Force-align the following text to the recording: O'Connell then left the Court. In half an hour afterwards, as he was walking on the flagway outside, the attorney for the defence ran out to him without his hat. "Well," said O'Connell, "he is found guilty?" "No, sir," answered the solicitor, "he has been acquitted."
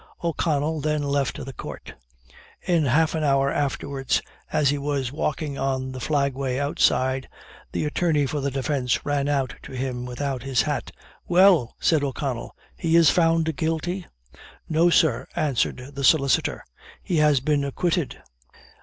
O'Connell 0.23 0.81
then 0.81 1.03
left 1.03 1.45
the 1.45 1.53
Court. 1.53 1.93
In 2.63 2.85
half 2.85 3.13
an 3.13 3.23
hour 3.23 3.51
afterwards, 3.51 4.23
as 4.51 4.69
he 4.71 4.79
was 4.79 5.11
walking 5.11 5.59
on 5.59 5.91
the 5.91 5.99
flagway 5.99 6.57
outside, 6.57 7.29
the 7.71 7.85
attorney 7.85 8.25
for 8.25 8.41
the 8.41 8.49
defence 8.49 9.05
ran 9.05 9.27
out 9.29 9.53
to 9.61 9.73
him 9.73 10.07
without 10.07 10.41
his 10.41 10.63
hat. 10.63 10.89
"Well," 11.27 11.75
said 11.79 12.03
O'Connell, 12.03 12.55
"he 12.75 12.95
is 12.95 13.11
found 13.11 13.55
guilty?" 13.55 14.07
"No, 14.67 14.89
sir," 14.89 15.27
answered 15.35 15.91
the 15.93 16.03
solicitor, 16.03 16.65
"he 17.03 17.17
has 17.17 17.39
been 17.39 17.63
acquitted." 17.63 18.23